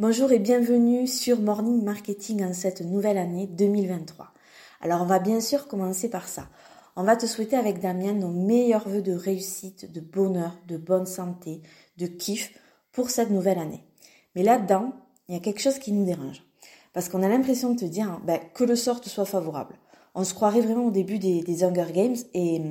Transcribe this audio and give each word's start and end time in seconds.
Bonjour 0.00 0.30
et 0.30 0.38
bienvenue 0.38 1.08
sur 1.08 1.40
Morning 1.40 1.82
Marketing 1.82 2.44
en 2.44 2.52
cette 2.52 2.82
nouvelle 2.82 3.18
année 3.18 3.48
2023. 3.48 4.28
Alors 4.80 5.02
on 5.02 5.06
va 5.06 5.18
bien 5.18 5.40
sûr 5.40 5.66
commencer 5.66 6.08
par 6.08 6.28
ça. 6.28 6.46
On 6.94 7.02
va 7.02 7.16
te 7.16 7.26
souhaiter 7.26 7.56
avec 7.56 7.80
Damien 7.80 8.12
nos 8.12 8.28
meilleurs 8.28 8.88
voeux 8.88 9.02
de 9.02 9.12
réussite, 9.12 9.90
de 9.90 9.98
bonheur, 9.98 10.56
de 10.68 10.76
bonne 10.76 11.04
santé, 11.04 11.62
de 11.96 12.06
kiff 12.06 12.56
pour 12.92 13.10
cette 13.10 13.30
nouvelle 13.30 13.58
année. 13.58 13.82
Mais 14.36 14.44
là-dedans, 14.44 14.92
il 15.28 15.34
y 15.34 15.36
a 15.36 15.40
quelque 15.40 15.60
chose 15.60 15.80
qui 15.80 15.90
nous 15.90 16.04
dérange. 16.04 16.44
Parce 16.92 17.08
qu'on 17.08 17.24
a 17.24 17.28
l'impression 17.28 17.74
de 17.74 17.80
te 17.80 17.84
dire 17.84 18.20
ben, 18.24 18.38
que 18.54 18.62
le 18.62 18.76
sort 18.76 19.00
te 19.00 19.08
soit 19.08 19.24
favorable. 19.24 19.74
On 20.14 20.22
se 20.22 20.32
croirait 20.32 20.60
vraiment 20.60 20.86
au 20.86 20.92
début 20.92 21.18
des, 21.18 21.42
des 21.42 21.64
Hunger 21.64 21.90
Games 21.92 22.16
et 22.34 22.62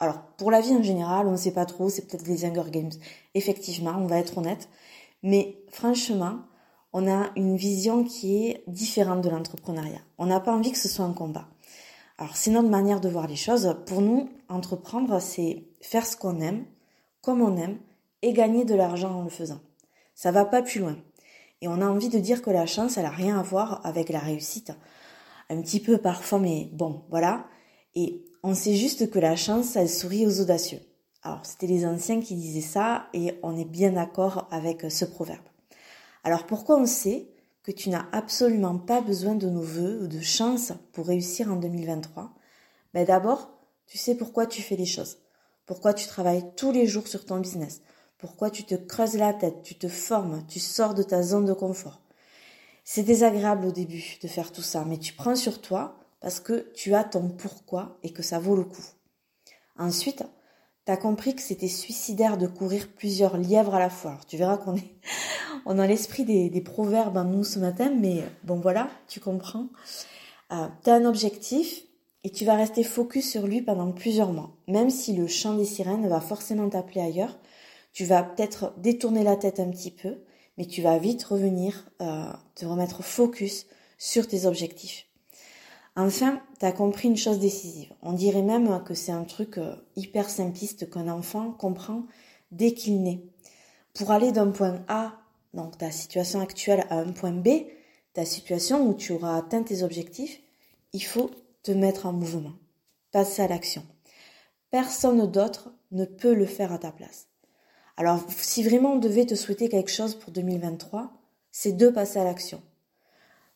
alors 0.00 0.20
pour 0.36 0.50
la 0.50 0.60
vie 0.60 0.74
en 0.74 0.82
général, 0.82 1.28
on 1.28 1.32
ne 1.32 1.36
sait 1.36 1.52
pas 1.52 1.66
trop, 1.66 1.90
c'est 1.90 2.08
peut-être 2.08 2.26
les 2.26 2.44
Hunger 2.44 2.72
Games. 2.72 2.90
Effectivement, 3.34 3.94
on 3.96 4.08
va 4.08 4.18
être 4.18 4.36
honnête. 4.36 4.68
Mais 5.22 5.58
franchement, 5.70 6.40
on 6.92 7.10
a 7.10 7.30
une 7.36 7.56
vision 7.56 8.04
qui 8.04 8.46
est 8.46 8.64
différente 8.66 9.22
de 9.22 9.28
l'entrepreneuriat. 9.28 10.00
On 10.18 10.26
n'a 10.26 10.40
pas 10.40 10.54
envie 10.54 10.72
que 10.72 10.78
ce 10.78 10.88
soit 10.88 11.04
un 11.04 11.12
combat. 11.12 11.48
Alors 12.18 12.36
c'est 12.36 12.50
notre 12.50 12.68
manière 12.68 13.00
de 13.00 13.08
voir 13.08 13.26
les 13.26 13.36
choses. 13.36 13.76
Pour 13.86 14.02
nous, 14.02 14.28
entreprendre, 14.48 15.20
c'est 15.20 15.64
faire 15.80 16.06
ce 16.06 16.16
qu'on 16.16 16.40
aime, 16.40 16.66
comme 17.22 17.40
on 17.40 17.56
aime, 17.56 17.78
et 18.22 18.32
gagner 18.32 18.64
de 18.64 18.74
l'argent 18.74 19.20
en 19.20 19.22
le 19.22 19.30
faisant. 19.30 19.60
Ça 20.14 20.32
va 20.32 20.44
pas 20.44 20.62
plus 20.62 20.80
loin. 20.80 20.96
Et 21.62 21.68
on 21.68 21.80
a 21.80 21.86
envie 21.86 22.08
de 22.08 22.18
dire 22.18 22.42
que 22.42 22.50
la 22.50 22.66
chance, 22.66 22.98
elle 22.98 23.06
a 23.06 23.10
rien 23.10 23.38
à 23.38 23.42
voir 23.42 23.80
avec 23.84 24.08
la 24.08 24.18
réussite. 24.18 24.72
Un 25.48 25.60
petit 25.62 25.80
peu 25.80 25.98
parfois, 25.98 26.38
mais 26.38 26.68
bon, 26.72 27.04
voilà. 27.10 27.46
Et 27.94 28.24
on 28.42 28.54
sait 28.54 28.74
juste 28.74 29.10
que 29.10 29.18
la 29.18 29.36
chance, 29.36 29.76
elle 29.76 29.88
sourit 29.88 30.26
aux 30.26 30.40
audacieux. 30.40 30.80
Alors, 31.22 31.44
c'était 31.44 31.66
les 31.66 31.84
anciens 31.84 32.20
qui 32.20 32.34
disaient 32.34 32.60
ça 32.60 33.08
et 33.12 33.38
on 33.42 33.56
est 33.56 33.64
bien 33.64 33.92
d'accord 33.92 34.48
avec 34.50 34.90
ce 34.90 35.04
proverbe. 35.04 35.44
Alors, 36.24 36.46
pourquoi 36.46 36.78
on 36.78 36.86
sait 36.86 37.28
que 37.62 37.72
tu 37.72 37.90
n'as 37.90 38.06
absolument 38.12 38.78
pas 38.78 39.00
besoin 39.00 39.34
de 39.34 39.48
nos 39.48 39.62
voeux 39.62 40.02
ou 40.02 40.06
de 40.06 40.20
chance 40.20 40.72
pour 40.92 41.06
réussir 41.06 41.52
en 41.52 41.56
2023 41.56 42.32
ben 42.94 43.04
D'abord, 43.04 43.50
tu 43.86 43.98
sais 43.98 44.14
pourquoi 44.14 44.46
tu 44.46 44.62
fais 44.62 44.76
les 44.76 44.86
choses. 44.86 45.18
Pourquoi 45.66 45.94
tu 45.94 46.06
travailles 46.06 46.44
tous 46.56 46.72
les 46.72 46.86
jours 46.86 47.06
sur 47.06 47.24
ton 47.24 47.38
business? 47.38 47.82
Pourquoi 48.18 48.50
tu 48.50 48.64
te 48.64 48.74
creuses 48.74 49.16
la 49.16 49.32
tête, 49.32 49.62
tu 49.62 49.74
te 49.74 49.88
formes, 49.88 50.44
tu 50.46 50.58
sors 50.58 50.94
de 50.94 51.02
ta 51.02 51.22
zone 51.22 51.44
de 51.44 51.52
confort? 51.52 52.00
C'est 52.84 53.02
désagréable 53.02 53.66
au 53.66 53.72
début 53.72 54.18
de 54.22 54.28
faire 54.28 54.52
tout 54.52 54.62
ça, 54.62 54.84
mais 54.84 54.98
tu 54.98 55.12
prends 55.12 55.36
sur 55.36 55.60
toi 55.60 55.96
parce 56.20 56.40
que 56.40 56.70
tu 56.74 56.94
as 56.94 57.04
ton 57.04 57.28
pourquoi 57.28 57.98
et 58.02 58.12
que 58.12 58.22
ça 58.22 58.38
vaut 58.38 58.56
le 58.56 58.64
coup. 58.64 58.84
Ensuite, 59.78 60.24
T'as 60.86 60.96
compris 60.96 61.34
que 61.34 61.42
c'était 61.42 61.68
suicidaire 61.68 62.38
de 62.38 62.46
courir 62.46 62.88
plusieurs 62.88 63.36
lièvres 63.36 63.74
à 63.74 63.78
la 63.78 63.90
fois. 63.90 64.18
Tu 64.26 64.36
verras 64.36 64.56
qu'on 64.56 64.76
est, 64.76 64.94
on 65.66 65.78
a 65.78 65.86
l'esprit 65.86 66.24
des, 66.24 66.60
proverbes 66.60 67.16
en 67.16 67.24
nous 67.24 67.44
ce 67.44 67.58
matin, 67.58 67.92
mais 67.94 68.24
bon 68.44 68.56
voilà, 68.60 68.90
tu 69.06 69.20
comprends. 69.20 69.66
Euh, 70.52 70.66
tu 70.82 70.90
as 70.90 70.94
un 70.94 71.04
objectif 71.04 71.82
et 72.24 72.30
tu 72.30 72.44
vas 72.44 72.54
rester 72.54 72.82
focus 72.82 73.30
sur 73.30 73.46
lui 73.46 73.62
pendant 73.62 73.92
plusieurs 73.92 74.32
mois. 74.32 74.56
Même 74.68 74.90
si 74.90 75.14
le 75.14 75.26
chant 75.26 75.54
des 75.54 75.64
sirènes 75.64 76.08
va 76.08 76.20
forcément 76.20 76.68
t'appeler 76.68 77.02
ailleurs, 77.02 77.38
tu 77.92 78.04
vas 78.04 78.22
peut-être 78.22 78.72
détourner 78.78 79.22
la 79.22 79.36
tête 79.36 79.60
un 79.60 79.70
petit 79.70 79.90
peu, 79.90 80.18
mais 80.58 80.66
tu 80.66 80.82
vas 80.82 80.98
vite 80.98 81.24
revenir, 81.24 81.90
euh, 82.00 82.32
te 82.54 82.64
remettre 82.64 83.02
focus 83.02 83.66
sur 83.98 84.26
tes 84.26 84.46
objectifs. 84.46 85.09
Enfin, 86.02 86.40
tu 86.58 86.64
as 86.64 86.72
compris 86.72 87.08
une 87.08 87.16
chose 87.18 87.38
décisive. 87.38 87.92
On 88.00 88.14
dirait 88.14 88.42
même 88.42 88.82
que 88.84 88.94
c'est 88.94 89.12
un 89.12 89.24
truc 89.24 89.58
euh, 89.58 89.74
hyper 89.96 90.30
simpliste 90.30 90.88
qu'un 90.88 91.08
enfant 91.08 91.52
comprend 91.52 92.04
dès 92.52 92.72
qu'il 92.72 93.02
naît. 93.02 93.20
Pour 93.92 94.10
aller 94.10 94.32
d'un 94.32 94.50
point 94.50 94.82
A, 94.88 95.12
donc 95.52 95.76
ta 95.76 95.90
situation 95.90 96.40
actuelle, 96.40 96.86
à 96.88 97.00
un 97.00 97.12
point 97.12 97.32
B, 97.32 97.48
ta 98.14 98.24
situation 98.24 98.88
où 98.88 98.94
tu 98.94 99.12
auras 99.12 99.36
atteint 99.36 99.62
tes 99.62 99.82
objectifs, 99.82 100.40
il 100.94 101.04
faut 101.04 101.30
te 101.62 101.70
mettre 101.70 102.06
en 102.06 102.12
mouvement, 102.12 102.54
passer 103.12 103.42
à 103.42 103.48
l'action. 103.48 103.82
Personne 104.70 105.30
d'autre 105.30 105.70
ne 105.90 106.06
peut 106.06 106.34
le 106.34 106.46
faire 106.46 106.72
à 106.72 106.78
ta 106.78 106.92
place. 106.92 107.28
Alors, 107.98 108.24
si 108.38 108.62
vraiment 108.62 108.94
on 108.94 108.98
devait 108.98 109.26
te 109.26 109.34
souhaiter 109.34 109.68
quelque 109.68 109.90
chose 109.90 110.14
pour 110.14 110.32
2023, 110.32 111.12
c'est 111.52 111.76
de 111.76 111.90
passer 111.90 112.18
à 112.18 112.24
l'action. 112.24 112.62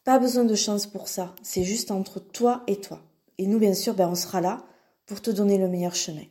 Pas 0.05 0.19
besoin 0.19 0.45
de 0.45 0.55
chance 0.55 0.87
pour 0.87 1.09
ça, 1.09 1.35
c'est 1.43 1.65
juste 1.65 1.91
entre 1.91 2.21
toi 2.21 2.63
et 2.67 2.77
toi. 2.77 3.01
Et 3.39 3.47
nous, 3.47 3.59
bien 3.59 3.73
sûr, 3.73 3.95
ben, 3.95 4.07
on 4.09 4.15
sera 4.15 4.43
là 4.43 4.63
pour 5.07 5.23
te 5.23 5.31
donner 5.31 5.57
le 5.57 5.67
meilleur 5.67 5.95
chemin. 5.95 6.25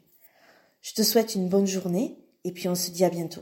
Je 0.81 0.93
te 0.93 1.01
souhaite 1.01 1.33
une 1.33 1.49
bonne 1.49 1.65
journée 1.65 2.19
et 2.43 2.51
puis 2.51 2.69
on 2.69 2.75
se 2.75 2.91
dit 2.91 3.03
à 3.03 3.09
bientôt. 3.09 3.41